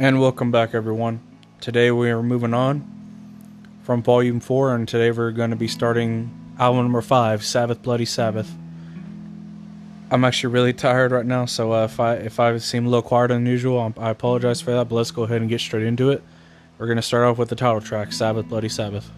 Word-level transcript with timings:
And 0.00 0.20
welcome 0.20 0.52
back, 0.52 0.74
everyone. 0.74 1.18
Today 1.60 1.90
we 1.90 2.08
are 2.10 2.22
moving 2.22 2.54
on 2.54 2.86
from 3.82 4.00
Volume 4.00 4.38
4, 4.38 4.76
and 4.76 4.86
today 4.86 5.10
we're 5.10 5.32
going 5.32 5.50
to 5.50 5.56
be 5.56 5.66
starting 5.66 6.54
album 6.56 6.84
number 6.84 7.02
5, 7.02 7.44
Sabbath 7.44 7.82
Bloody 7.82 8.04
Sabbath. 8.04 8.48
I'm 10.12 10.24
actually 10.24 10.52
really 10.52 10.72
tired 10.72 11.10
right 11.10 11.26
now, 11.26 11.46
so 11.46 11.72
uh, 11.72 11.86
if 11.86 11.98
I 11.98 12.14
if 12.14 12.38
I 12.38 12.56
seem 12.58 12.86
a 12.86 12.88
little 12.88 13.02
quieter 13.02 13.34
than 13.34 13.44
usual, 13.44 13.80
I'm, 13.80 13.94
I 13.98 14.10
apologize 14.10 14.60
for 14.60 14.70
that, 14.70 14.88
but 14.88 14.94
let's 14.94 15.10
go 15.10 15.24
ahead 15.24 15.40
and 15.40 15.50
get 15.50 15.60
straight 15.60 15.82
into 15.82 16.10
it. 16.10 16.22
We're 16.78 16.86
going 16.86 16.94
to 16.94 17.02
start 17.02 17.24
off 17.24 17.36
with 17.36 17.48
the 17.48 17.56
title 17.56 17.80
track, 17.80 18.12
Sabbath 18.12 18.46
Bloody 18.46 18.68
Sabbath. 18.68 19.10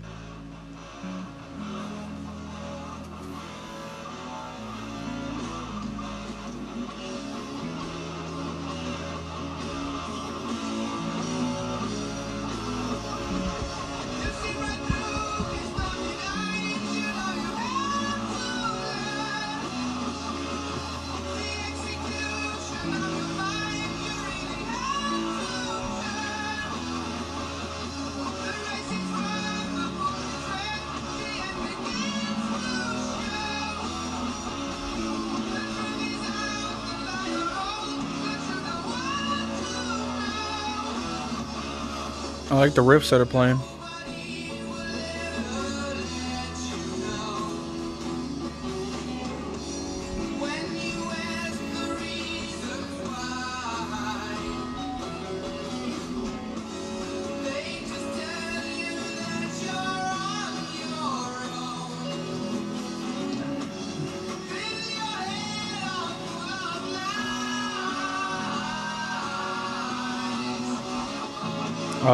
I 42.50 42.56
like 42.56 42.74
the 42.74 42.82
riffs 42.82 43.10
that 43.10 43.20
are 43.20 43.26
playing. 43.26 43.60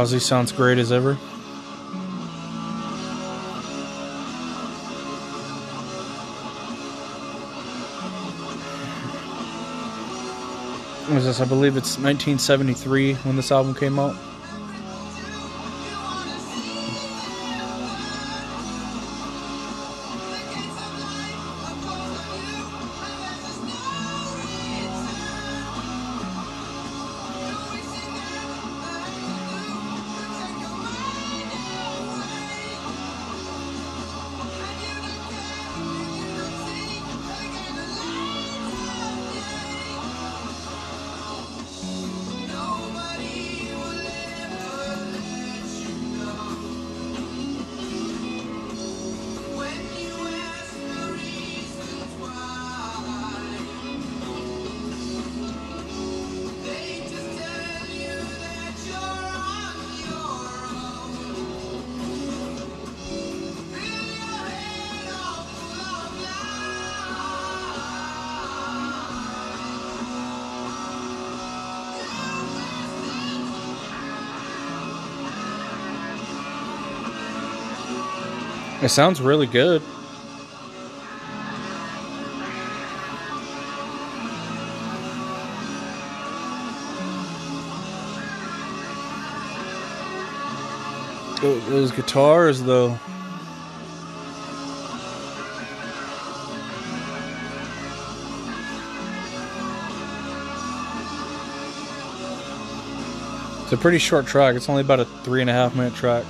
Ozzy 0.07 0.21
sounds 0.21 0.53
great 0.53 0.79
as 0.79 0.93
ever. 0.93 1.19
Was 11.13 11.25
this? 11.25 11.41
I 11.41 11.45
believe 11.45 11.77
it's 11.77 11.99
1973 11.99 13.15
when 13.15 13.35
this 13.35 13.51
album 13.51 13.75
came 13.75 13.99
out. 13.99 14.15
It 78.87 78.91
sounds 78.91 79.21
really 79.21 79.49
good. 79.49 79.83
Those 91.43 91.91
guitars, 91.91 92.63
though. 92.63 92.97
It's 103.63 103.73
a 103.73 103.77
pretty 103.77 103.99
short 103.99 104.29
track. 104.29 104.55
It's 104.55 104.69
only 104.69 104.83
about 104.83 105.01
a 105.01 105.05
three 105.05 105.41
and 105.41 105.51
a 105.51 105.53
half 105.53 105.75
minute 105.75 105.97
track. 105.97 106.25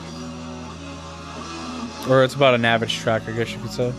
Or 2.08 2.22
it's 2.22 2.34
about 2.34 2.54
an 2.54 2.64
average 2.64 2.98
track, 2.98 3.22
I 3.28 3.32
guess 3.32 3.52
you 3.52 3.58
could 3.58 3.72
say. 3.72 3.92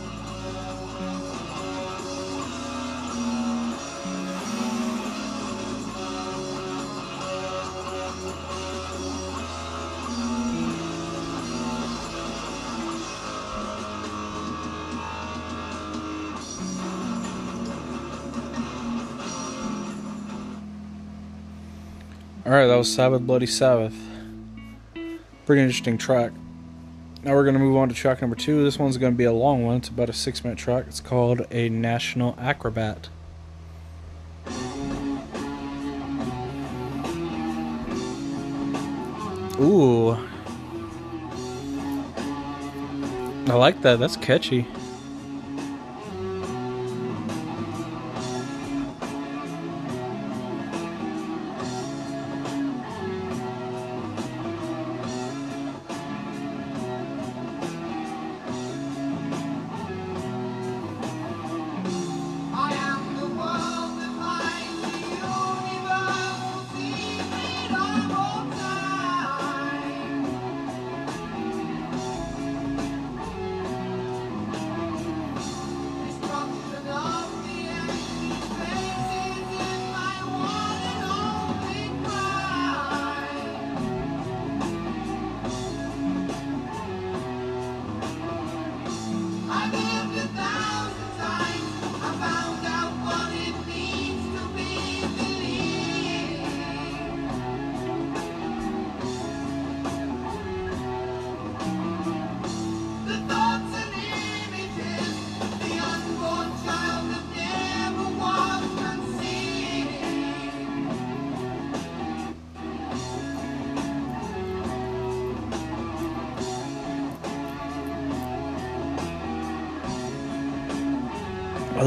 Alright, 22.45 22.69
that 22.69 22.77
was 22.77 22.93
Sabbath 22.93 23.21
Bloody 23.23 23.45
Sabbath. 23.45 23.93
Pretty 25.45 25.61
interesting 25.61 25.97
track. 25.97 26.31
Now 27.27 27.33
we're 27.33 27.43
going 27.43 27.55
to 27.55 27.59
move 27.59 27.75
on 27.75 27.89
to 27.89 27.93
track 27.93 28.21
number 28.21 28.37
two. 28.37 28.63
This 28.63 28.79
one's 28.79 28.95
going 28.95 29.11
to 29.11 29.17
be 29.17 29.25
a 29.25 29.33
long 29.33 29.65
one. 29.65 29.75
It's 29.75 29.89
about 29.89 30.09
a 30.09 30.13
six 30.13 30.45
minute 30.45 30.57
track. 30.57 30.85
It's 30.87 31.01
called 31.01 31.45
A 31.51 31.67
National 31.67 32.37
Acrobat. 32.39 33.09
Ooh. 39.59 40.11
I 43.47 43.55
like 43.55 43.81
that. 43.81 43.99
That's 43.99 44.15
catchy. 44.15 44.65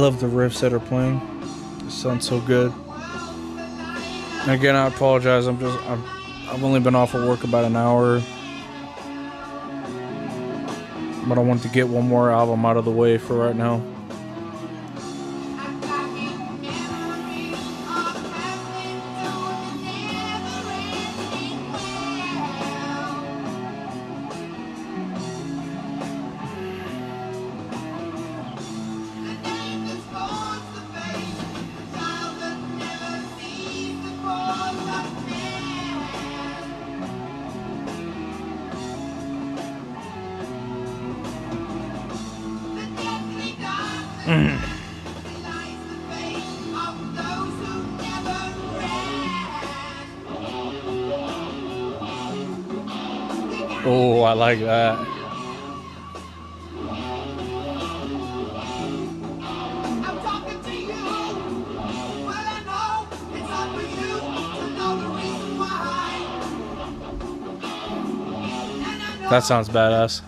Love 0.00 0.18
the 0.18 0.26
riffs 0.26 0.60
that 0.60 0.72
are 0.72 0.80
playing. 0.80 1.20
It 1.86 1.90
sounds 1.90 2.26
so 2.26 2.40
good. 2.40 2.72
Again, 4.48 4.74
I 4.74 4.86
apologize. 4.86 5.46
I'm 5.46 5.60
just 5.60 5.78
I'm, 5.86 6.02
I've 6.48 6.64
only 6.64 6.80
been 6.80 6.94
off 6.94 7.12
of 7.12 7.28
work 7.28 7.44
about 7.44 7.66
an 7.66 7.76
hour, 7.76 8.22
but 11.28 11.36
I 11.36 11.42
want 11.42 11.60
to 11.62 11.68
get 11.68 11.86
one 11.88 12.08
more 12.08 12.30
album 12.30 12.64
out 12.64 12.78
of 12.78 12.86
the 12.86 12.90
way 12.90 13.18
for 13.18 13.36
right 13.36 13.54
now. 13.54 13.82
Like 54.50 54.60
that. 54.60 54.98
That 69.30 69.44
sounds 69.44 69.68
badass. 69.68 70.22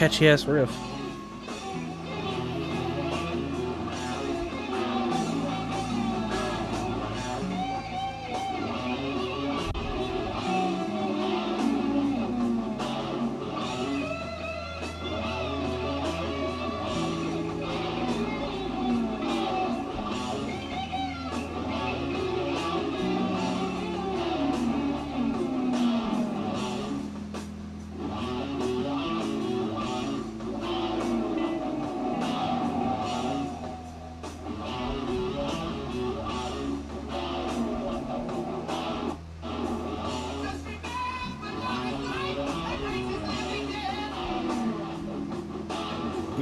Catchy 0.00 0.30
ass 0.30 0.46
riff. 0.46 0.99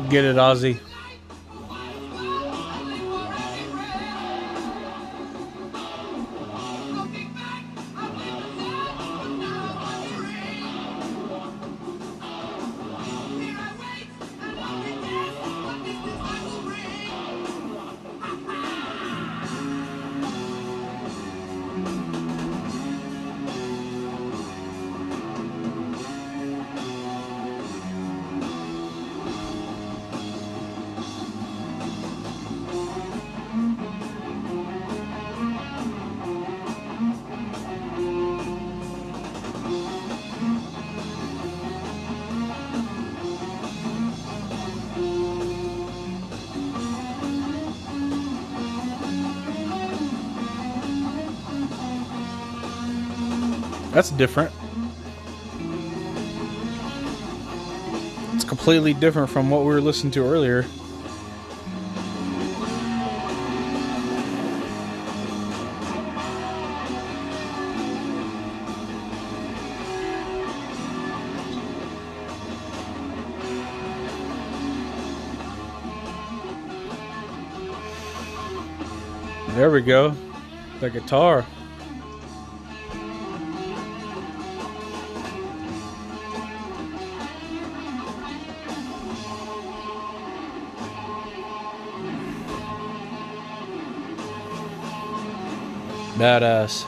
Get 0.08 0.24
it, 0.24 0.36
Ozzy. 0.36 0.87
That's 53.90 54.10
different. 54.10 54.52
It's 58.34 58.44
completely 58.44 58.94
different 58.94 59.30
from 59.30 59.50
what 59.50 59.60
we 59.60 59.66
were 59.66 59.80
listening 59.80 60.12
to 60.12 60.24
earlier. 60.24 60.66
There 79.58 79.72
we 79.72 79.80
go. 79.80 80.14
The 80.78 80.88
guitar. 80.88 81.44
Badass. 96.18 96.84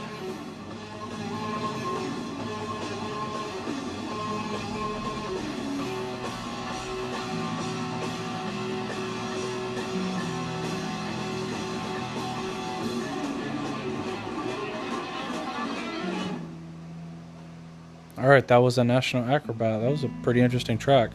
All 18.18 18.28
right, 18.28 18.46
that 18.48 18.56
was 18.56 18.78
a 18.78 18.84
National 18.84 19.24
Acrobat. 19.30 19.80
That 19.80 19.90
was 19.92 20.02
a 20.02 20.08
pretty 20.24 20.40
interesting 20.40 20.76
track. 20.76 21.10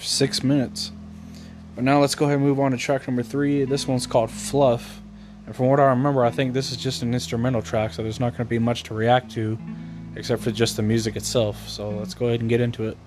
Six 0.00 0.42
minutes. 0.42 0.92
But 1.74 1.84
now 1.84 2.00
let's 2.00 2.14
go 2.14 2.24
ahead 2.24 2.38
and 2.38 2.46
move 2.46 2.58
on 2.58 2.70
to 2.70 2.78
track 2.78 3.06
number 3.06 3.22
three. 3.22 3.66
This 3.66 3.86
one's 3.86 4.06
called 4.06 4.30
Fluff 4.30 5.02
from 5.56 5.68
what 5.68 5.80
I 5.80 5.86
remember, 5.86 6.22
I 6.22 6.30
think 6.30 6.52
this 6.52 6.70
is 6.70 6.76
just 6.76 7.00
an 7.00 7.14
instrumental 7.14 7.62
track, 7.62 7.94
so 7.94 8.02
there's 8.02 8.20
not 8.20 8.32
going 8.32 8.46
to 8.46 8.50
be 8.50 8.58
much 8.58 8.82
to 8.84 8.94
react 8.94 9.30
to 9.32 9.58
except 10.14 10.42
for 10.42 10.50
just 10.50 10.76
the 10.76 10.82
music 10.82 11.16
itself. 11.16 11.66
So 11.66 11.90
let's 11.90 12.12
go 12.12 12.26
ahead 12.26 12.40
and 12.40 12.48
get 12.48 12.60
into 12.60 12.84
it. 12.84 12.98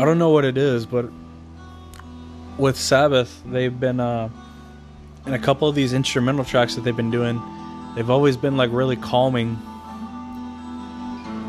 I 0.00 0.04
don't 0.06 0.16
know 0.16 0.30
what 0.30 0.46
it 0.46 0.56
is, 0.56 0.86
but 0.86 1.10
with 2.56 2.78
Sabbath, 2.78 3.42
they've 3.44 3.78
been 3.78 4.00
uh, 4.00 4.30
in 5.26 5.34
a 5.34 5.38
couple 5.38 5.68
of 5.68 5.74
these 5.74 5.92
instrumental 5.92 6.42
tracks 6.42 6.74
that 6.74 6.84
they've 6.84 6.96
been 6.96 7.10
doing. 7.10 7.38
They've 7.94 8.08
always 8.08 8.38
been 8.38 8.56
like 8.56 8.70
really 8.72 8.96
calming, 8.96 9.58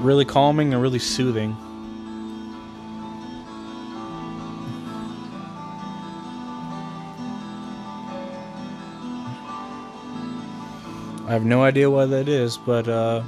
really 0.04 0.26
calming 0.26 0.74
and 0.74 0.82
really 0.82 1.00
soothing. 1.00 1.56
I 11.26 11.32
have 11.32 11.46
no 11.46 11.64
idea 11.64 11.90
why 11.90 12.06
that 12.06 12.28
is, 12.28 12.58
but 12.58 12.90
uh, 12.90 13.24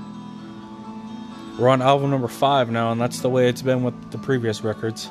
we're 1.58 1.70
on 1.70 1.82
album 1.82 2.10
number 2.10 2.28
five 2.28 2.72
now, 2.72 2.92
and 2.92 3.00
that's 3.00 3.20
the 3.20 3.30
way 3.30 3.48
it's 3.48 3.62
been 3.62 3.84
with 3.84 4.12
the 4.12 4.18
previous 4.18 4.64
records. 4.64 5.10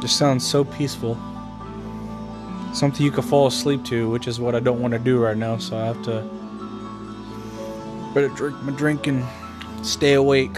Just 0.00 0.16
sounds 0.16 0.46
so 0.46 0.64
peaceful. 0.64 1.18
Something 2.78 3.04
you 3.04 3.10
could 3.10 3.24
fall 3.24 3.48
asleep 3.48 3.84
to, 3.86 4.08
which 4.08 4.28
is 4.28 4.38
what 4.38 4.54
I 4.54 4.60
don't 4.60 4.80
want 4.80 4.92
to 4.92 5.00
do 5.00 5.18
right 5.18 5.36
now, 5.36 5.58
so 5.58 5.76
I 5.76 5.86
have 5.86 6.00
to 6.04 6.22
better 8.14 8.28
drink 8.28 8.62
my 8.62 8.70
drink 8.70 9.08
and 9.08 9.26
stay 9.82 10.12
awake. 10.14 10.56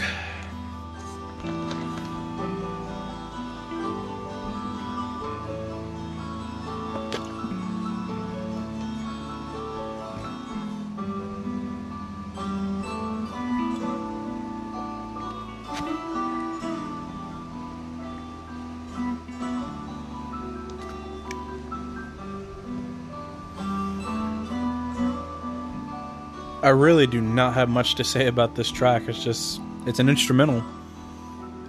I 26.70 26.72
really 26.72 27.08
do 27.08 27.20
not 27.20 27.54
have 27.54 27.68
much 27.68 27.96
to 27.96 28.04
say 28.04 28.28
about 28.28 28.54
this 28.54 28.70
track. 28.70 29.08
It's 29.08 29.24
just 29.24 29.60
it's 29.86 29.98
an 29.98 30.08
instrumental, 30.08 30.62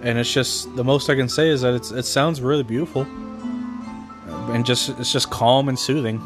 and 0.00 0.16
it's 0.16 0.32
just 0.32 0.76
the 0.76 0.84
most 0.84 1.10
I 1.10 1.16
can 1.16 1.28
say 1.28 1.48
is 1.48 1.62
that 1.62 1.74
it's 1.74 1.90
it 1.90 2.04
sounds 2.04 2.40
really 2.40 2.62
beautiful, 2.62 3.02
and 4.52 4.64
just 4.64 4.90
it's 5.00 5.10
just 5.10 5.28
calm 5.28 5.68
and 5.68 5.76
soothing. 5.76 6.20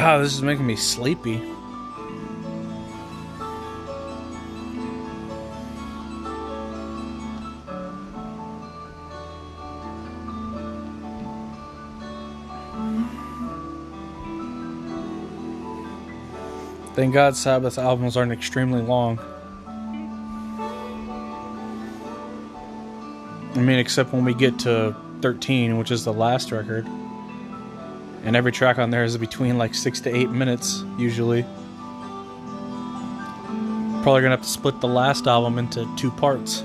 God, 0.00 0.24
this 0.24 0.32
is 0.32 0.40
making 0.40 0.66
me 0.66 0.76
sleepy. 0.76 1.42
Thank 16.94 17.12
God 17.12 17.36
Sabbath 17.36 17.76
albums 17.76 18.16
aren't 18.16 18.32
extremely 18.32 18.80
long. 18.80 19.18
I 23.54 23.60
mean, 23.60 23.78
except 23.78 24.14
when 24.14 24.24
we 24.24 24.32
get 24.32 24.58
to 24.60 24.96
13, 25.20 25.76
which 25.76 25.90
is 25.90 26.06
the 26.06 26.12
last 26.14 26.52
record. 26.52 26.86
And 28.30 28.36
every 28.36 28.52
track 28.52 28.78
on 28.78 28.90
there 28.90 29.02
is 29.02 29.18
between 29.18 29.58
like 29.58 29.74
six 29.74 30.00
to 30.02 30.16
eight 30.16 30.30
minutes, 30.30 30.84
usually. 30.96 31.42
Probably 34.04 34.22
gonna 34.22 34.36
have 34.36 34.42
to 34.42 34.48
split 34.48 34.80
the 34.80 34.86
last 34.86 35.26
album 35.26 35.58
into 35.58 35.84
two 35.96 36.12
parts. 36.12 36.62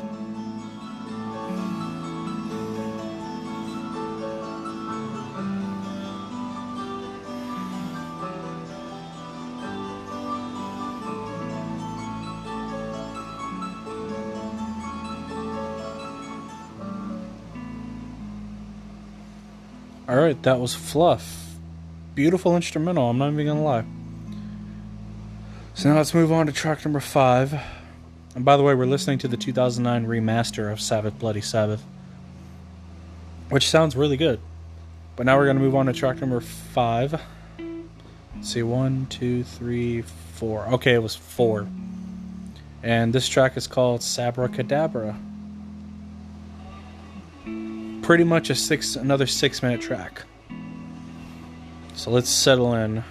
Alright, 20.07 20.43
that 20.43 20.59
was 20.59 20.75
Fluff. 20.75 21.44
Beautiful 22.15 22.55
instrumental, 22.55 23.09
I'm 23.09 23.17
not 23.17 23.33
even 23.33 23.45
gonna 23.45 23.63
lie. 23.63 23.85
So 25.73 25.89
now 25.89 25.97
let's 25.97 26.13
move 26.13 26.31
on 26.31 26.47
to 26.47 26.53
track 26.53 26.85
number 26.85 27.01
five. 27.01 27.53
And 28.33 28.43
by 28.45 28.57
the 28.57 28.63
way, 28.63 28.73
we're 28.73 28.85
listening 28.85 29.17
to 29.19 29.27
the 29.27 29.37
2009 29.37 30.07
remaster 30.07 30.71
of 30.71 30.79
Sabbath 30.79 31.19
Bloody 31.19 31.41
Sabbath, 31.41 31.83
which 33.49 33.69
sounds 33.69 33.95
really 33.95 34.17
good. 34.17 34.39
But 35.15 35.25
now 35.25 35.37
we're 35.37 35.45
gonna 35.45 35.59
move 35.59 35.75
on 35.75 35.85
to 35.87 35.93
track 35.93 36.21
number 36.21 36.39
five. 36.39 37.21
Let's 38.35 38.49
see, 38.49 38.63
one, 38.63 39.07
two, 39.09 39.43
three, 39.43 40.01
four. 40.01 40.65
Okay, 40.67 40.93
it 40.93 41.03
was 41.03 41.15
four. 41.15 41.67
And 42.81 43.13
this 43.13 43.27
track 43.27 43.57
is 43.57 43.67
called 43.67 44.01
Sabbra 44.01 44.47
Cadabra 44.47 45.15
pretty 48.05 48.23
much 48.23 48.51
a 48.51 48.55
six 48.55 48.95
another 48.95 49.25
six 49.25 49.63
minute 49.63 49.81
track. 49.81 50.21
So 51.95 52.11
let's 52.11 52.29
settle 52.29 52.73
in. 52.75 53.03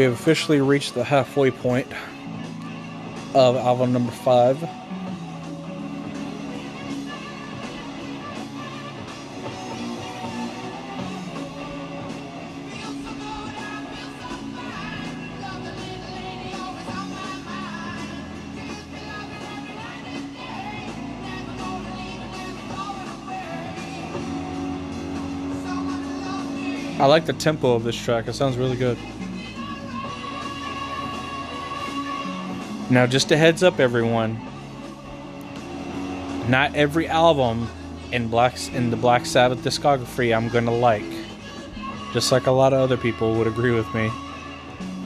We 0.00 0.04
have 0.04 0.14
officially 0.14 0.62
reached 0.62 0.94
the 0.94 1.04
halfway 1.04 1.50
point 1.50 1.86
of 3.34 3.54
album 3.54 3.92
number 3.92 4.10
five. 4.10 4.64
I 26.98 27.04
like 27.04 27.26
the 27.26 27.34
tempo 27.34 27.74
of 27.74 27.84
this 27.84 27.94
track. 27.94 28.28
It 28.28 28.32
sounds 28.32 28.56
really 28.56 28.78
good. 28.78 28.96
Now, 32.90 33.06
just 33.06 33.30
a 33.30 33.36
heads 33.36 33.62
up, 33.62 33.78
everyone. 33.78 34.36
Not 36.48 36.74
every 36.74 37.06
album 37.06 37.68
in 38.10 38.26
Black's 38.26 38.66
in 38.66 38.90
the 38.90 38.96
Black 38.96 39.24
Sabbath 39.26 39.62
discography 39.62 40.36
I'm 40.36 40.48
gonna 40.48 40.74
like. 40.74 41.04
Just 42.12 42.32
like 42.32 42.48
a 42.48 42.50
lot 42.50 42.72
of 42.72 42.80
other 42.80 42.96
people 42.96 43.36
would 43.36 43.46
agree 43.46 43.70
with 43.70 43.86
me. 43.94 44.10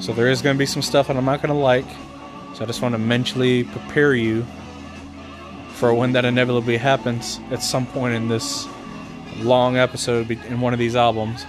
So 0.00 0.14
there 0.14 0.28
is 0.30 0.40
gonna 0.40 0.58
be 0.58 0.64
some 0.64 0.80
stuff 0.80 1.08
that 1.08 1.16
I'm 1.18 1.26
not 1.26 1.42
gonna 1.42 1.58
like. 1.58 1.84
So 2.54 2.64
I 2.64 2.66
just 2.66 2.80
want 2.80 2.94
to 2.94 2.98
mentally 2.98 3.64
prepare 3.64 4.14
you 4.14 4.46
for 5.74 5.92
when 5.92 6.12
that 6.12 6.24
inevitably 6.24 6.78
happens 6.78 7.38
at 7.50 7.62
some 7.62 7.84
point 7.84 8.14
in 8.14 8.28
this 8.28 8.66
long 9.40 9.76
episode 9.76 10.30
in 10.30 10.60
one 10.62 10.73
of 10.73 10.78
these 10.78 10.97
albums. 10.97 11.44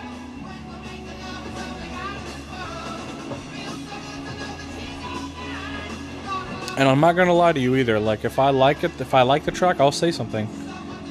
And 6.78 6.90
I'm 6.90 7.00
not 7.00 7.16
gonna 7.16 7.34
lie 7.34 7.54
to 7.54 7.60
you 7.60 7.76
either. 7.76 8.00
Like 8.00 8.26
if 8.26 8.38
I 8.38 8.50
like 8.50 8.84
it, 8.84 9.00
if 9.00 9.14
I 9.14 9.22
like 9.22 9.46
the 9.46 9.52
track, 9.52 9.80
I'll 9.80 9.94
say 9.94 10.12
something. 10.12 10.50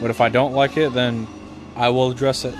But 0.00 0.11
if 0.11 0.20
I 0.20 0.29
don't 0.29 0.53
like 0.53 0.77
it, 0.77 0.92
then 0.92 1.27
I 1.74 1.88
will 1.88 2.11
address 2.11 2.44
it. 2.44 2.55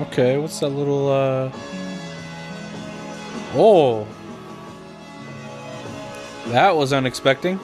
Okay, 0.00 0.38
what's 0.38 0.58
that 0.60 0.70
little 0.70 1.10
uh 1.10 1.50
Oh, 3.54 4.06
that 6.52 6.76
was 6.76 6.92
unexpected. 6.92 7.58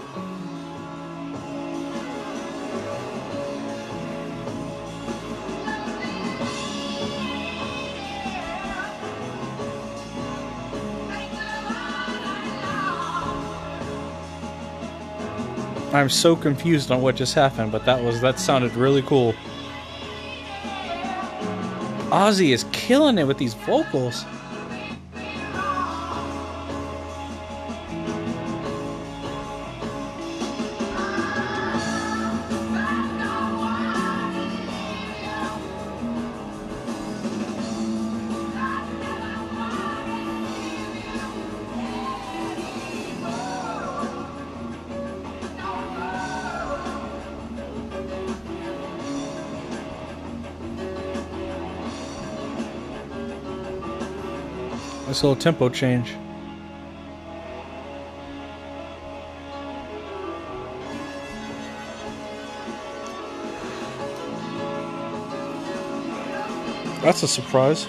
I'm 15.94 16.08
so 16.08 16.34
confused 16.34 16.90
on 16.90 17.02
what 17.02 17.16
just 17.16 17.34
happened, 17.34 17.70
but 17.70 17.84
that 17.84 18.02
was 18.02 18.20
that 18.22 18.38
sounded 18.40 18.74
really 18.74 19.02
cool. 19.02 19.34
Ozzy 22.10 22.52
is 22.54 22.64
killing 22.72 23.18
it 23.18 23.26
with 23.26 23.38
these 23.38 23.54
vocals. 23.54 24.24
Nice 55.22 55.28
little 55.28 55.40
tempo 55.40 55.68
change. 55.68 56.16
That's 67.02 67.22
a 67.22 67.28
surprise. 67.28 67.86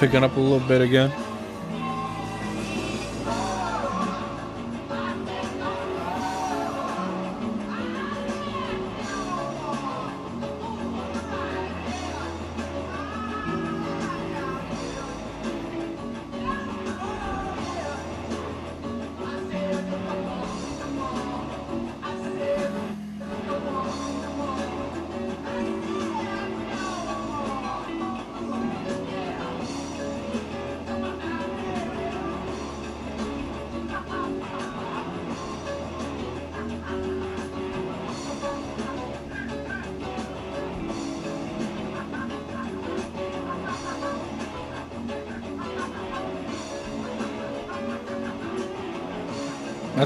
Picking 0.00 0.24
up 0.24 0.34
a 0.38 0.40
little 0.40 0.66
bit 0.66 0.80
again. 0.80 1.29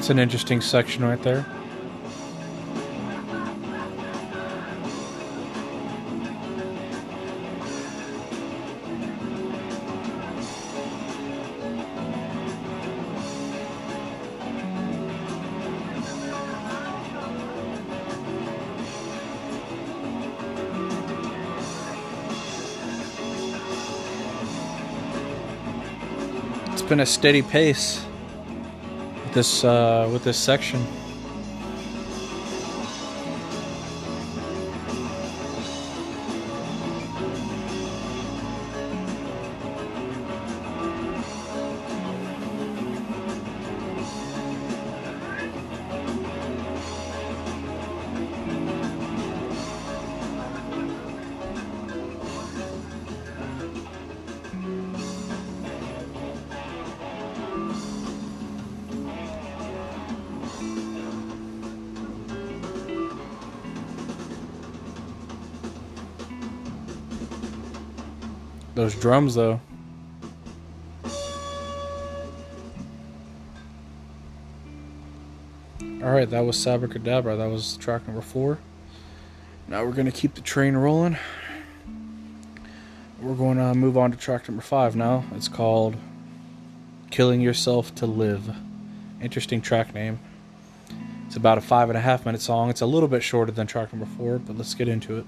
That's 0.05 0.11
an 0.11 0.19
interesting 0.19 0.61
section 0.61 1.03
right 1.03 1.23
there. 1.23 1.47
It's 26.73 26.83
been 26.83 27.01
a 27.01 27.07
steady 27.07 27.41
pace 27.41 28.05
this 29.35 29.65
uh, 29.65 30.09
with 30.13 30.25
this 30.25 30.39
section. 30.39 30.81
Drums, 69.05 69.35
though. 69.35 69.61
Alright, 75.83 76.31
that 76.31 76.41
was 76.47 76.57
Sabbra 76.57 76.89
Cadabra. 76.89 77.37
That 77.37 77.51
was 77.51 77.77
track 77.77 78.07
number 78.07 78.23
four. 78.23 78.61
Now 79.69 79.85
we're 79.85 79.93
going 79.93 80.07
to 80.07 80.11
keep 80.11 80.33
the 80.33 80.41
train 80.41 80.75
rolling. 80.75 81.19
We're 83.21 83.35
going 83.35 83.59
to 83.59 83.65
uh, 83.65 83.75
move 83.75 83.99
on 83.99 84.11
to 84.11 84.17
track 84.17 84.49
number 84.49 84.63
five 84.63 84.97
now. 84.97 85.25
It's 85.35 85.49
called 85.49 85.97
Killing 87.11 87.43
Yourself 87.43 87.95
to 87.97 88.07
Live. 88.07 88.57
Interesting 89.21 89.61
track 89.61 89.93
name. 89.93 90.19
It's 91.27 91.37
about 91.37 91.59
a 91.59 91.61
five 91.61 91.91
and 91.91 91.99
a 91.99 92.01
half 92.01 92.25
minute 92.25 92.41
song. 92.41 92.71
It's 92.71 92.81
a 92.81 92.87
little 92.87 93.11
bit 93.11 93.23
shorter 93.23 93.53
than 93.53 93.67
track 93.67 93.93
number 93.93 94.07
four, 94.17 94.39
but 94.39 94.57
let's 94.57 94.73
get 94.73 94.89
into 94.89 95.19
it. 95.19 95.27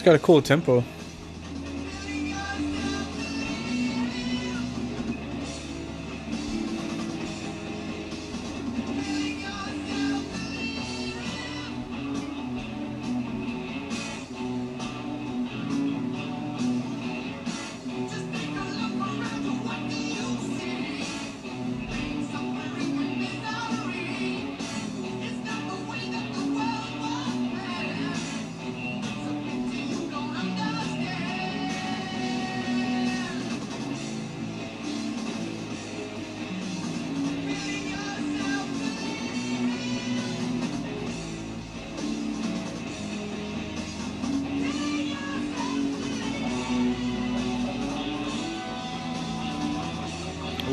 It's 0.00 0.06
got 0.06 0.14
a 0.14 0.18
cool 0.18 0.40
tempo. 0.40 0.82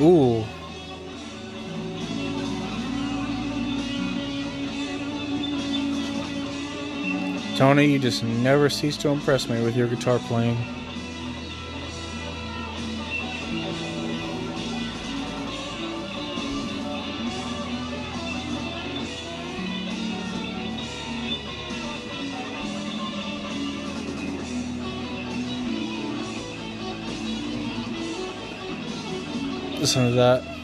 Ooh. 0.07 0.45
Tony, 7.57 7.91
you 7.91 7.99
just 7.99 8.23
never 8.23 8.69
cease 8.69 8.95
to 8.97 9.09
impress 9.09 9.49
me 9.49 9.61
with 9.61 9.75
your 9.75 9.87
guitar 9.87 10.19
playing. 10.19 10.76
Listen 29.87 30.09
to 30.09 30.15
that. 30.17 30.56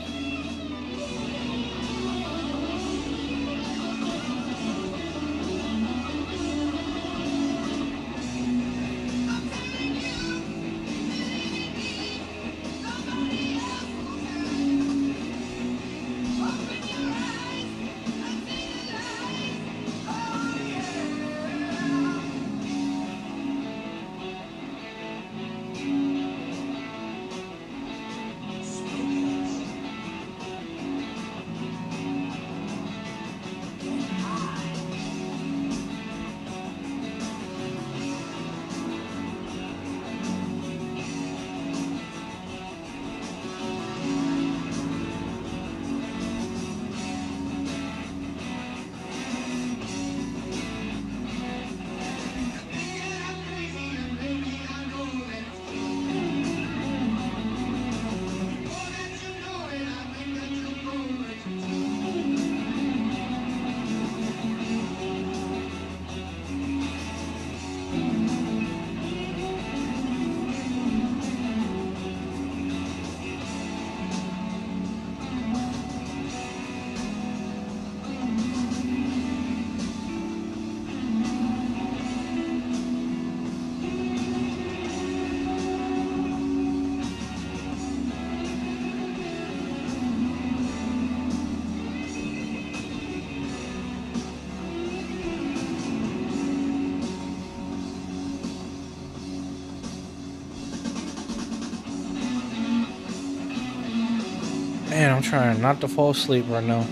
Trying 105.24 105.62
not 105.62 105.80
to 105.82 105.88
fall 105.88 106.12
asleep 106.12 106.46
right 106.50 106.64
now. 106.64 106.86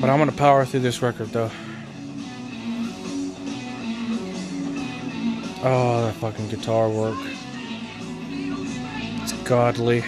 But 0.00 0.08
I'm 0.08 0.18
gonna 0.18 0.32
power 0.32 0.64
through 0.64 0.80
this 0.80 1.02
record 1.02 1.28
though. 1.28 1.50
Oh, 5.62 6.04
that 6.06 6.14
fucking 6.14 6.48
guitar 6.48 6.88
work. 6.88 7.18
It's 9.22 9.32
godly. 9.42 10.04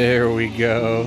There 0.00 0.30
we 0.30 0.48
go. 0.48 1.04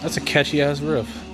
That's 0.00 0.16
a 0.16 0.22
catchy 0.22 0.62
ass 0.62 0.80
riff. 0.80 1.31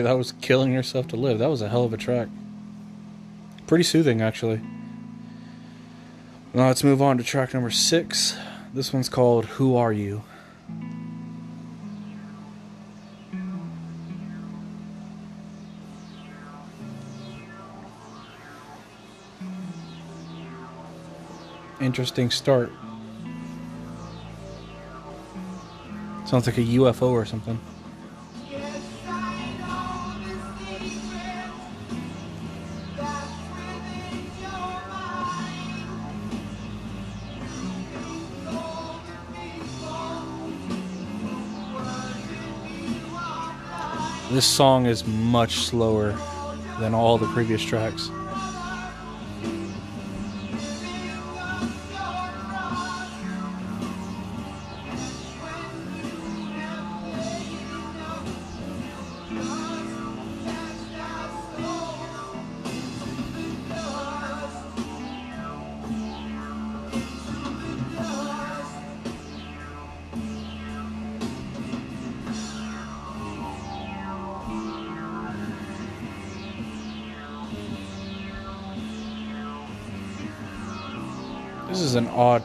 That 0.00 0.16
was 0.16 0.32
Killing 0.40 0.72
Yourself 0.72 1.08
to 1.08 1.16
Live. 1.16 1.38
That 1.38 1.50
was 1.50 1.60
a 1.60 1.68
hell 1.68 1.84
of 1.84 1.92
a 1.92 1.96
track. 1.96 2.28
Pretty 3.66 3.84
soothing, 3.84 4.22
actually. 4.22 4.60
Now 6.54 6.68
let's 6.68 6.84
move 6.84 7.02
on 7.02 7.18
to 7.18 7.24
track 7.24 7.52
number 7.52 7.70
six. 7.70 8.36
This 8.72 8.92
one's 8.92 9.08
called 9.08 9.46
Who 9.46 9.76
Are 9.76 9.92
You? 9.92 10.22
Interesting 21.80 22.30
start. 22.30 22.70
Sounds 26.24 26.46
like 26.46 26.56
a 26.56 26.62
UFO 26.62 27.10
or 27.10 27.26
something. 27.26 27.58
This 44.32 44.46
song 44.46 44.86
is 44.86 45.06
much 45.06 45.56
slower 45.56 46.16
than 46.80 46.94
all 46.94 47.18
the 47.18 47.26
previous 47.34 47.62
tracks. 47.62 48.08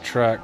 Track. 0.08 0.40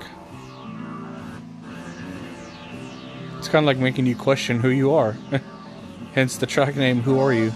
It's 3.39 3.49
kind 3.49 3.65
of 3.65 3.67
like 3.67 3.79
making 3.79 4.05
you 4.05 4.15
question 4.15 4.61
who 4.61 4.69
you 4.69 4.93
are. 4.93 5.17
Hence 6.15 6.37
the 6.37 6.47
track 6.47 6.77
name, 6.77 7.01
Who 7.01 7.19
Are 7.19 7.33
You? 7.33 7.51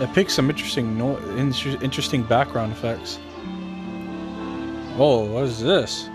It 0.00 0.12
picks 0.14 0.34
some 0.34 0.48
interesting 0.48 0.96
no- 0.96 1.18
interesting 1.36 2.22
background 2.22 2.72
effects. 2.72 3.18
Oh, 4.96 5.24
what 5.24 5.44
is 5.44 5.60
this? 5.60 6.08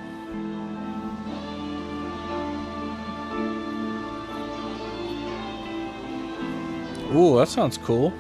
Ooh, 7.14 7.38
that 7.38 7.48
sounds 7.48 7.78
cool. 7.78 8.14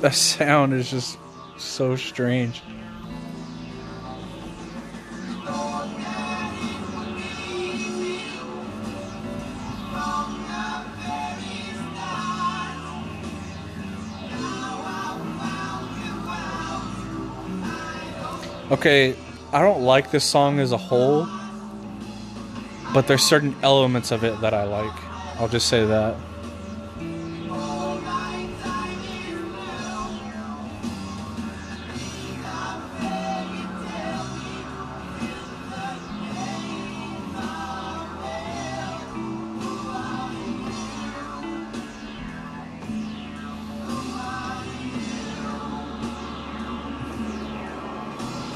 That 0.00 0.14
sound 0.14 0.74
is 0.74 0.90
just 0.90 1.18
so 1.56 1.96
strange. 1.96 2.62
Okay, 18.70 19.14
I 19.52 19.62
don't 19.62 19.82
like 19.82 20.10
this 20.10 20.24
song 20.24 20.58
as 20.58 20.72
a 20.72 20.76
whole, 20.76 21.26
but 22.94 23.08
there's 23.08 23.24
certain 23.24 23.56
elements 23.62 24.12
of 24.12 24.22
it 24.22 24.40
that 24.40 24.54
I 24.54 24.62
like. 24.62 24.92
I'll 25.40 25.48
just 25.48 25.68
say 25.68 25.84
that. 25.84 26.16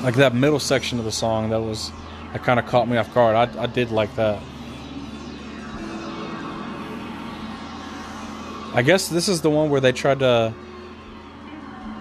like 0.00 0.14
that 0.14 0.34
middle 0.34 0.60
section 0.60 0.98
of 0.98 1.04
the 1.04 1.12
song 1.12 1.50
that 1.50 1.60
was 1.60 1.92
that 2.38 2.44
kind 2.44 2.60
of 2.60 2.66
caught 2.66 2.88
me 2.88 2.96
off 2.96 3.12
guard 3.14 3.34
I, 3.34 3.62
I 3.62 3.66
did 3.66 3.90
like 3.90 4.14
that 4.14 4.40
i 8.74 8.82
guess 8.82 9.08
this 9.08 9.28
is 9.28 9.40
the 9.40 9.50
one 9.50 9.70
where 9.70 9.80
they 9.80 9.90
tried 9.90 10.20
to 10.20 10.54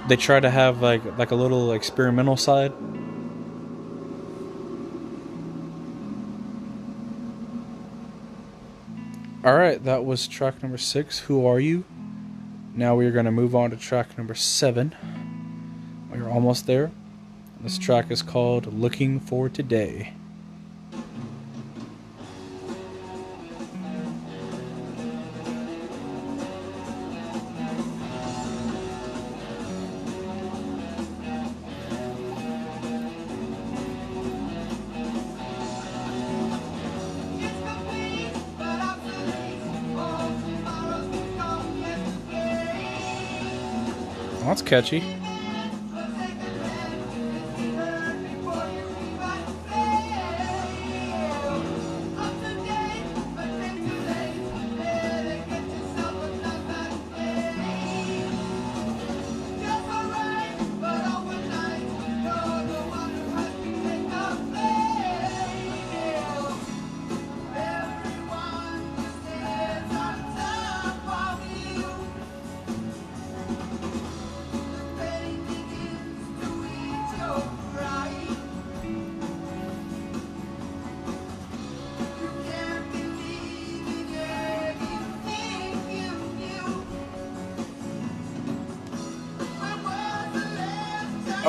they 0.07 0.15
tried 0.15 0.41
to 0.41 0.51
have 0.51 0.81
like 0.81 1.03
like 1.17 1.31
a 1.31 1.35
little 1.35 1.73
experimental 1.73 2.37
side 2.37 2.71
Alright, 9.45 9.85
that 9.85 10.03
was 10.03 10.27
track 10.27 10.61
number 10.61 10.77
six, 10.77 11.19
Who 11.19 11.45
Are 11.45 11.57
You? 11.57 11.85
Now 12.75 12.95
we 12.95 13.05
are 13.05 13.11
going 13.11 13.27
to 13.27 13.31
move 13.31 13.55
on 13.55 13.69
to 13.69 13.77
track 13.77 14.17
number 14.17 14.35
seven. 14.35 14.93
We're 16.11 16.29
almost 16.29 16.67
there. 16.67 16.91
This 17.61 17.77
track 17.77 18.11
is 18.11 18.21
called 18.21 18.73
Looking 18.73 19.21
for 19.21 19.47
Today. 19.47 20.11
Catchy. 44.67 45.16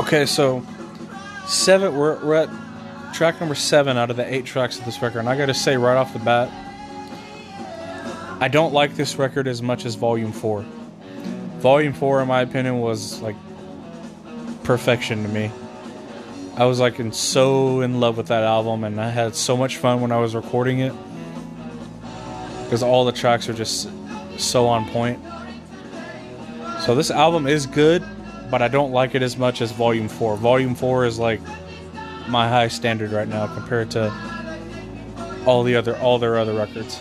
Okay, 0.09 0.25
so 0.25 0.64
seven. 1.47 1.94
We're, 1.94 2.25
we're 2.25 2.35
at 2.37 3.12
track 3.12 3.40
number 3.40 3.55
seven 3.55 3.99
out 3.99 4.09
of 4.09 4.16
the 4.16 4.25
eight 4.35 4.47
tracks 4.47 4.79
of 4.79 4.87
this 4.87 5.03
record, 5.03 5.18
and 5.18 5.29
I 5.29 5.37
got 5.37 5.47
to 5.47 5.55
say 5.55 5.77
right 5.77 5.99
off 5.99 6.14
the 6.14 6.18
bat, 6.18 6.49
I 8.40 8.49
don't 8.49 8.73
like 8.73 8.94
this 8.94 9.16
record 9.16 9.47
as 9.47 9.61
much 9.61 9.85
as 9.85 9.97
Volume 9.97 10.33
Four. 10.33 10.64
Volume 11.59 11.92
Four, 11.92 12.23
in 12.23 12.29
my 12.29 12.40
opinion, 12.40 12.81
was 12.81 13.21
like 13.21 13.37
perfection 14.64 15.25
to 15.25 15.29
me. 15.29 15.51
I 16.57 16.64
was 16.64 16.81
like 16.81 16.99
in 17.01 17.12
so 17.12 17.83
in 17.83 18.01
love 18.01 18.16
with 18.16 18.29
that 18.29 18.44
album, 18.44 18.85
and 18.85 18.99
I 18.99 19.11
had 19.11 19.37
so 19.37 19.59
much 19.59 19.77
fun 19.77 20.01
when 20.01 20.11
I 20.11 20.16
was 20.16 20.35
recording 20.35 20.79
it 20.79 20.94
because 22.64 22.83
all 22.83 23.05
the 23.05 23.12
tracks 23.12 23.47
are 23.51 23.53
just 23.53 23.90
so 24.38 24.68
on 24.68 24.88
point. 24.88 25.21
So 26.87 26.94
this 26.94 27.11
album 27.11 27.47
is 27.47 27.66
good 27.66 28.03
but 28.50 28.62
I 28.62 28.68
don't 28.68 28.92
like 28.92 29.14
it 29.14 29.22
as 29.22 29.37
much 29.37 29.61
as 29.61 29.72
Volume 29.72 30.08
4. 30.08 30.37
Volume 30.37 30.74
4 30.74 31.04
is 31.06 31.18
like 31.18 31.40
my 32.28 32.48
high 32.48 32.68
standard 32.68 33.12
right 33.12 33.28
now 33.28 33.46
compared 33.46 33.90
to 33.92 34.12
all 35.46 35.62
the 35.62 35.76
other 35.76 35.96
all 35.98 36.18
their 36.18 36.38
other 36.38 36.54
records. 36.54 37.00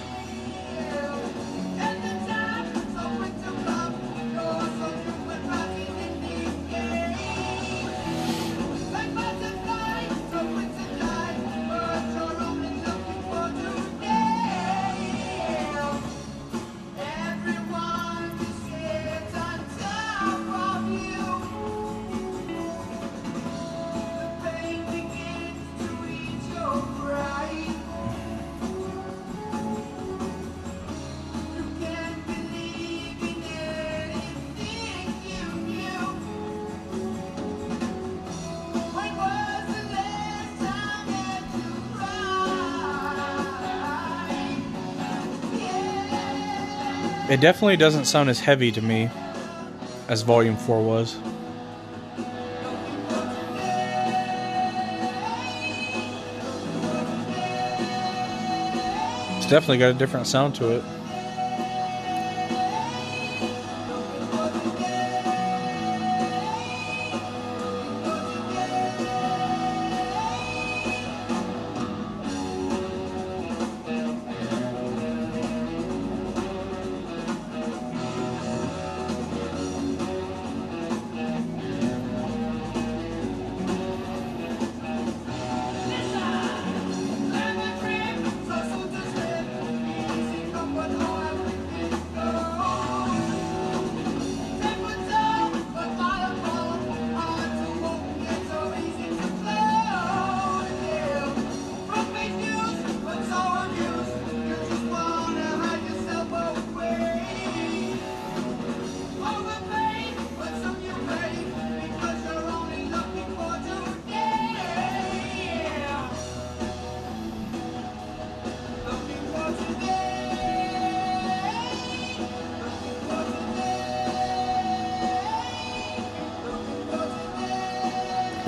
It 47.38 47.42
definitely 47.42 47.78
doesn't 47.78 48.06
sound 48.06 48.32
as 48.32 48.40
heavy 48.40 48.72
to 48.72 48.82
me 48.82 49.12
as 50.08 50.24
Volume 50.24 50.58
4 50.58 50.82
was. 50.82 51.16
It's 59.38 59.46
definitely 59.46 59.78
got 59.78 59.92
a 59.92 59.94
different 59.94 60.26
sound 60.26 60.56
to 60.56 60.78
it. 60.78 60.84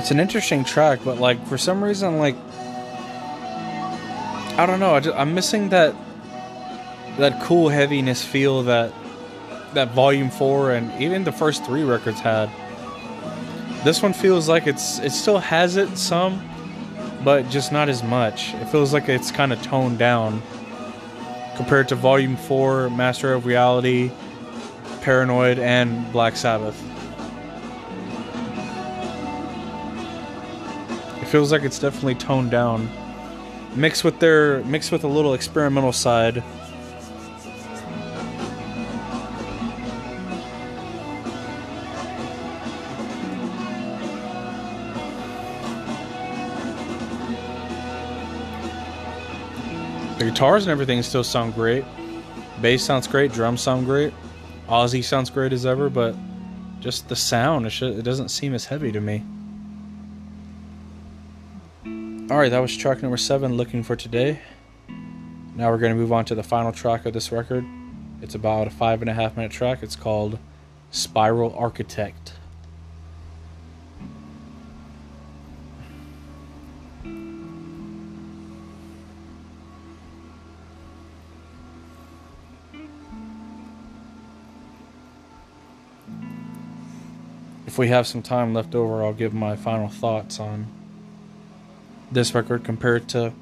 It's 0.10 0.12
an 0.16 0.20
interesting 0.20 0.64
track, 0.64 1.02
but 1.06 1.20
like 1.20 1.46
for 1.46 1.56
some 1.56 1.84
reason, 1.84 2.18
like 2.18 2.36
I 4.58 4.66
don't 4.66 4.80
know, 4.80 4.96
I 4.96 5.02
just, 5.02 5.16
I'm 5.16 5.36
missing 5.36 5.70
that 5.70 5.94
that 7.20 7.40
cool 7.44 7.70
heaviness 7.70 8.26
feel 8.26 8.64
that 8.64 8.92
that 9.76 9.92
Volume 9.92 10.32
Four 10.32 10.72
and 10.72 11.00
even 11.00 11.26
the 11.26 11.32
first 11.32 11.64
three 11.64 11.84
records 11.84 12.20
had. 12.20 12.50
This 13.84 14.02
one 14.02 14.14
feels 14.14 14.50
like 14.50 14.66
it's 14.66 14.98
it 14.98 15.12
still 15.12 15.38
has 15.38 15.76
it 15.76 15.96
some, 15.96 16.42
but 17.24 17.48
just 17.52 17.72
not 17.72 17.88
as 17.88 18.02
much. 18.02 18.56
It 18.56 18.66
feels 18.70 18.92
like 18.92 19.10
it's 19.10 19.30
kind 19.30 19.54
of 19.54 19.62
toned 19.62 20.00
down 20.00 20.42
compared 21.56 21.88
to 21.90 21.96
Volume 21.96 22.36
Four, 22.36 22.90
Master 22.90 23.32
of 23.32 23.46
Reality, 23.46 24.10
Paranoid, 25.02 25.60
and 25.60 26.12
Black 26.12 26.36
Sabbath. 26.36 26.89
Feels 31.30 31.52
like 31.52 31.62
it's 31.62 31.78
definitely 31.78 32.16
toned 32.16 32.50
down. 32.50 32.90
Mixed 33.76 34.04
with 34.04 34.20
their 34.20 34.64
mixed 34.64 34.92
with 34.92 35.04
a 35.04 35.08
little 35.08 35.36
experimental 35.36 35.94
side. 35.94 36.44
The 50.18 50.26
guitars 50.26 50.64
and 50.64 50.72
everything 50.72 51.02
still 51.04 51.24
sound 51.24 51.54
great. 51.54 51.86
Bass 52.62 52.84
sounds 52.84 53.08
great, 53.08 53.32
drums 53.32 53.62
sound 53.62 53.86
great, 53.86 54.14
Ozzy 54.68 55.02
sounds 55.02 55.30
great 55.30 55.54
as 55.54 55.66
ever, 55.66 55.90
but 55.90 56.14
just 56.82 57.08
the 57.08 57.16
sound, 57.16 57.66
it, 57.66 57.70
should, 57.70 57.98
it 57.98 58.02
doesn't 58.02 58.30
seem 58.30 58.54
as 58.54 58.66
heavy 58.66 58.92
to 58.92 59.00
me. 59.00 59.24
Alright, 62.30 62.52
that 62.52 62.60
was 62.60 62.78
track 62.78 63.02
number 63.02 63.18
seven, 63.18 63.58
Looking 63.58 63.82
for 63.82 63.96
Today. 63.96 64.40
Now 65.56 65.72
we're 65.72 65.80
going 65.80 65.96
to 65.96 66.00
move 66.00 66.14
on 66.14 66.26
to 66.26 66.36
the 66.36 66.44
final 66.44 66.72
track 66.72 67.08
of 67.08 67.14
this 67.14 67.32
record. 67.32 67.66
It's 68.22 68.36
about 68.36 68.68
a 68.68 68.70
five 68.70 69.02
and 69.02 69.10
a 69.10 69.16
half 69.16 69.36
minute 69.36 69.52
track. 69.52 69.82
It's 69.82 69.96
called 69.96 70.38
Spiral 70.92 71.56
Architect. 71.58 72.34
If 87.66 87.80
we 87.80 87.88
have 87.88 88.06
some 88.06 88.22
time 88.22 88.54
left 88.54 88.76
over, 88.76 89.04
I'll 89.04 89.14
give 89.14 89.34
my 89.34 89.56
final 89.56 89.90
thoughts 89.90 90.40
on 90.40 90.68
this 92.12 92.34
record 92.34 92.64
compared 92.64 93.08
to 93.10 93.34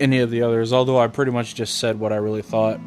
any 0.00 0.20
of 0.20 0.30
the 0.30 0.42
others, 0.42 0.72
although 0.72 0.98
I 0.98 1.08
pretty 1.08 1.32
much 1.32 1.54
just 1.54 1.78
said 1.78 1.98
what 1.98 2.12
I 2.12 2.16
really 2.16 2.42
thought. 2.42 2.78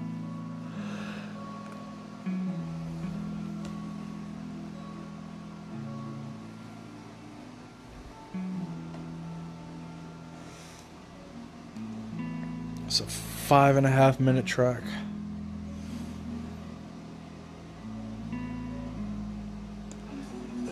It's 12.85 12.99
a 12.99 13.05
five 13.05 13.77
and 13.77 13.85
a 13.85 13.89
half 13.89 14.19
minute 14.19 14.45
track. 14.45 14.83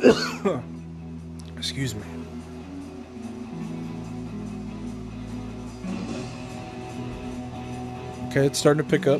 Excuse 1.58 1.96
me. 1.96 2.19
Okay, 8.40 8.48
it's 8.48 8.58
starting 8.58 8.82
to 8.82 8.90
pick 8.90 9.06
up. 9.06 9.20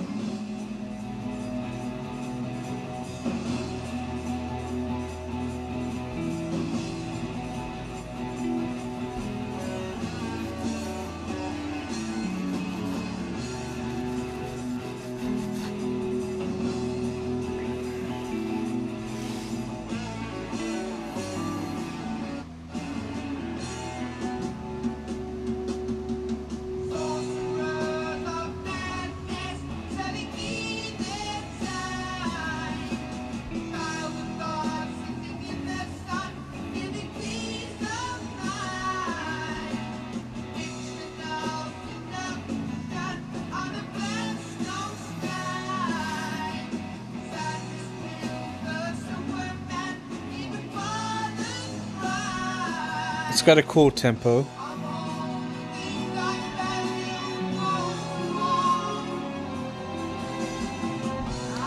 Got 53.50 53.58
a 53.58 53.64
cool 53.64 53.90
tempo. 53.90 54.46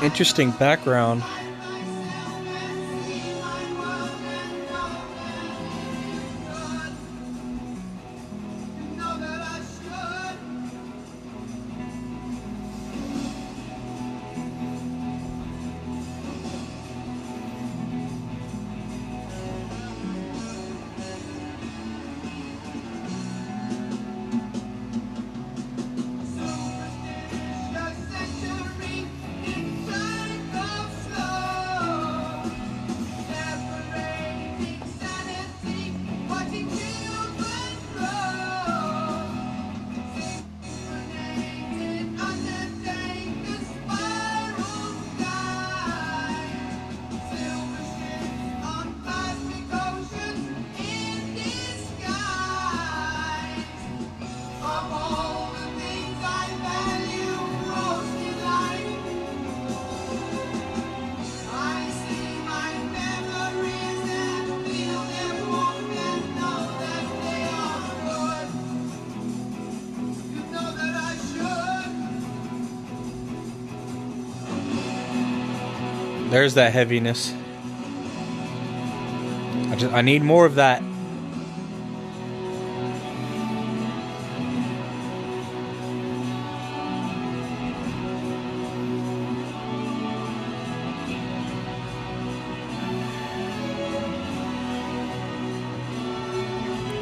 Interesting 0.00 0.52
background. 0.52 1.24
There's 76.32 76.54
that 76.54 76.72
heaviness. 76.72 77.34
I 79.70 79.76
just 79.76 79.92
I 79.92 80.00
need 80.00 80.22
more 80.22 80.46
of 80.46 80.54
that. 80.54 80.82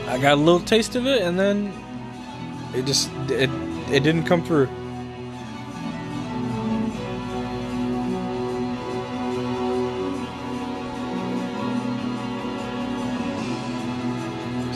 I 0.08 0.18
got 0.18 0.32
a 0.32 0.34
little 0.34 0.58
taste 0.58 0.96
of 0.96 1.06
it 1.06 1.22
and 1.22 1.38
then 1.38 1.72
it 2.74 2.84
just 2.84 3.08
it 3.30 3.48
it 3.92 4.02
didn't 4.02 4.24
come 4.24 4.42
through. 4.44 4.68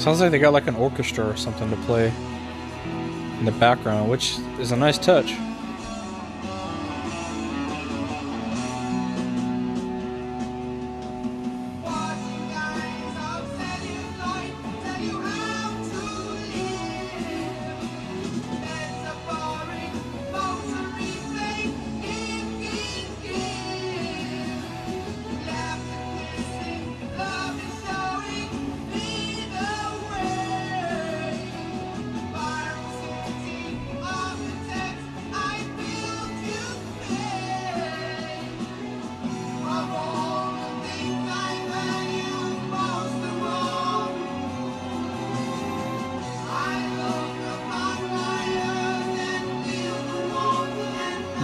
Sounds 0.04 0.20
like 0.20 0.32
they 0.32 0.38
got 0.38 0.52
like 0.52 0.66
an 0.66 0.74
orchestra 0.74 1.26
or 1.26 1.34
something 1.34 1.70
to 1.70 1.76
play 1.86 2.12
in 3.38 3.46
the 3.46 3.52
background, 3.52 4.10
which 4.10 4.36
is 4.58 4.70
a 4.70 4.76
nice 4.76 4.98
touch. 4.98 5.32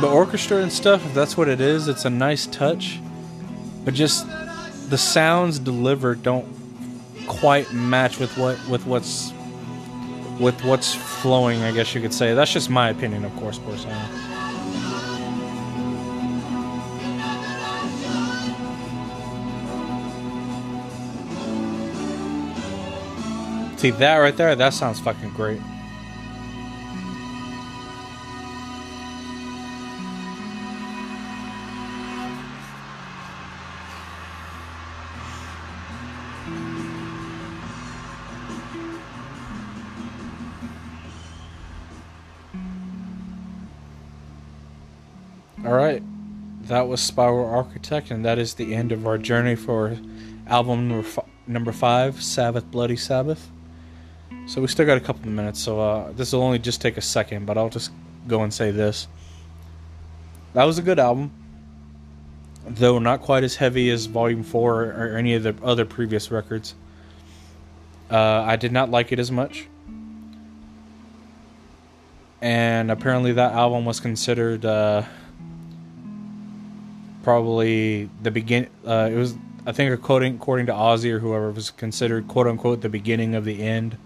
The 0.01 0.09
orchestra 0.09 0.59
and 0.59 0.73
stuff, 0.73 1.05
if 1.05 1.15
that's 1.15 1.37
what 1.37 1.49
it 1.49 1.61
is, 1.61 1.87
it's 1.89 2.05
a 2.05 2.11
nice 2.11 2.47
touch. 2.47 3.01
But 3.85 3.95
just 3.95 4.27
the 4.89 4.99
sounds 4.99 5.59
delivered 5.59 6.23
don't 6.23 6.47
quite 7.27 7.73
match 7.73 8.19
with 8.19 8.37
what 8.37 8.59
with 8.69 8.87
what's 8.87 9.33
with 10.41 10.65
what's 10.65 10.95
flowing, 10.95 11.63
I 11.63 11.73
guess 11.73 11.95
you 11.95 12.01
could 12.01 12.15
say. 12.15 12.35
That's 12.35 12.53
just 12.53 12.71
my 12.71 12.89
opinion, 12.91 13.25
of 13.25 13.37
course, 13.37 13.59
personally. 13.59 13.97
See 23.77 23.91
that 23.93 24.17
right 24.17 24.37
there? 24.37 24.55
That 24.55 24.75
sounds 24.75 25.01
fucking 25.01 25.31
great. 25.31 25.61
Spiral 47.01 47.49
Architect, 47.49 48.11
and 48.11 48.25
that 48.25 48.39
is 48.39 48.55
the 48.55 48.75
end 48.75 48.93
of 48.93 49.07
our 49.07 49.19
journey 49.19 49.57
for 49.57 49.97
album 50.47 50.89
number, 50.89 51.07
f- 51.07 51.27
number 51.47 51.73
five, 51.73 52.23
Sabbath 52.23 52.71
Bloody 52.71 52.97
Sabbath. 52.97 53.51
So 54.47 54.61
we 54.61 54.67
still 54.67 54.87
got 54.87 54.97
a 54.97 55.01
couple 55.01 55.23
of 55.23 55.35
minutes, 55.35 55.61
so 55.61 55.81
uh, 55.81 56.13
this 56.13 56.33
will 56.33 56.43
only 56.43 56.59
just 56.59 56.81
take 56.81 56.97
a 56.97 57.03
second, 57.03 57.47
but 57.47 57.57
I'll 57.57 57.69
just 57.69 57.91
go 58.27 58.43
and 58.43 58.53
say 58.53 58.71
this. 58.71 59.07
That 60.55 60.65
was 60.65 60.79
a 60.79 60.83
good 60.83 60.99
album, 60.99 61.31
though 62.67 62.99
not 62.99 63.23
quite 63.23 63.45
as 63.45 63.57
heavy 63.57 63.91
as 63.91 64.07
Volume 64.07 64.43
4 64.43 64.85
or 64.85 65.17
any 65.17 65.35
of 65.35 65.43
the 65.43 65.55
other 65.63 65.85
previous 65.85 66.31
records. 66.31 66.75
Uh, 68.11 68.43
I 68.47 68.57
did 68.57 68.73
not 68.73 68.91
like 68.91 69.13
it 69.13 69.19
as 69.19 69.31
much. 69.31 69.69
And 72.43 72.91
apparently, 72.91 73.33
that 73.33 73.53
album 73.53 73.85
was 73.85 74.01
considered. 74.01 74.65
Uh, 74.65 75.03
probably 77.23 78.09
the 78.23 78.31
begin. 78.31 78.69
Uh, 78.87 79.09
it 79.13 79.17
was, 79.17 79.35
I 79.67 79.73
think, 79.73 79.93
according 79.93 80.37
according 80.37 80.67
to 80.67 80.73
Ozzy 80.73 81.11
or 81.11 81.19
whoever, 81.19 81.51
was 81.51 81.71
considered 81.71 82.29
quote 82.29 82.47
unquote 82.47 82.81
the 82.81 82.89
beginning 82.89 83.35
of 83.35 83.45
the 83.45 83.63
end 83.63 83.97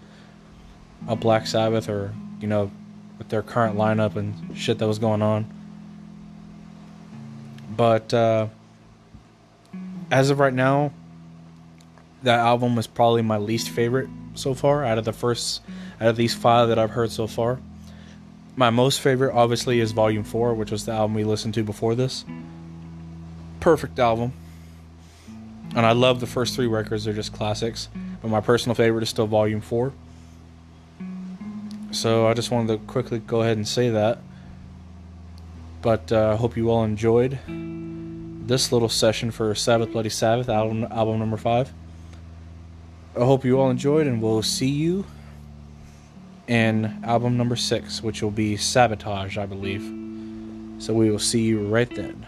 of 1.07 1.19
Black 1.19 1.47
Sabbath, 1.47 1.89
or 1.89 2.13
you 2.39 2.47
know, 2.47 2.71
with 3.17 3.29
their 3.29 3.41
current 3.41 3.77
lineup 3.77 4.15
and 4.15 4.57
shit 4.57 4.79
that 4.79 4.87
was 4.87 4.99
going 4.99 5.21
on. 5.21 5.45
But 7.75 8.13
uh, 8.13 8.47
as 10.11 10.29
of 10.29 10.39
right 10.39 10.53
now, 10.53 10.91
that 12.23 12.39
album 12.39 12.77
is 12.77 12.87
probably 12.87 13.21
my 13.21 13.37
least 13.37 13.69
favorite 13.69 14.09
so 14.33 14.53
far 14.53 14.83
out 14.83 14.97
of 14.97 15.05
the 15.05 15.13
first 15.13 15.61
out 16.01 16.09
of 16.09 16.15
these 16.15 16.33
five 16.33 16.69
that 16.69 16.79
I've 16.79 16.91
heard 16.91 17.11
so 17.11 17.27
far. 17.27 17.59
My 18.57 18.69
most 18.69 19.01
favorite, 19.01 19.33
obviously, 19.33 19.81
is 19.81 19.91
Volume 19.91 20.23
Four, 20.23 20.53
which 20.53 20.71
was 20.71 20.85
the 20.85 20.93
album 20.93 21.13
we 21.13 21.25
listened 21.25 21.53
to 21.55 21.63
before 21.63 21.93
this 21.93 22.23
perfect 23.65 23.97
album. 23.97 24.31
And 25.75 25.87
I 25.87 25.93
love 25.93 26.19
the 26.19 26.27
first 26.27 26.53
three 26.55 26.67
records, 26.67 27.05
they're 27.05 27.15
just 27.15 27.33
classics. 27.33 27.89
But 28.21 28.27
my 28.27 28.39
personal 28.39 28.75
favorite 28.75 29.01
is 29.01 29.09
still 29.09 29.25
Volume 29.25 29.59
4. 29.59 29.91
So 31.89 32.27
I 32.27 32.35
just 32.35 32.51
wanted 32.51 32.67
to 32.73 32.85
quickly 32.85 33.17
go 33.17 33.41
ahead 33.41 33.57
and 33.57 33.67
say 33.67 33.89
that. 33.89 34.19
But 35.81 36.11
uh, 36.11 36.15
I 36.15 36.19
uh, 36.19 36.37
hope 36.37 36.55
you 36.55 36.69
all 36.69 36.83
enjoyed 36.83 37.39
this 38.47 38.71
little 38.71 38.87
session 38.87 39.31
for 39.31 39.55
Sabbath 39.55 39.91
Bloody 39.91 40.09
Sabbath, 40.09 40.47
album, 40.47 40.83
album 40.91 41.17
number 41.17 41.37
5. 41.37 41.73
I 43.15 43.19
hope 43.19 43.43
you 43.43 43.59
all 43.59 43.71
enjoyed, 43.71 44.05
and 44.05 44.21
we'll 44.21 44.43
see 44.43 44.69
you 44.69 45.07
in 46.47 47.03
album 47.03 47.35
number 47.35 47.55
6, 47.55 48.03
which 48.03 48.21
will 48.21 48.29
be 48.29 48.57
Sabotage, 48.57 49.39
I 49.39 49.47
believe. 49.47 49.81
So 50.77 50.93
we 50.93 51.09
will 51.09 51.17
see 51.17 51.41
you 51.41 51.65
right 51.65 51.89
then. 51.89 52.27